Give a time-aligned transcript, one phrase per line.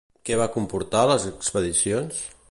[0.27, 2.23] Què va comportar les expedicions?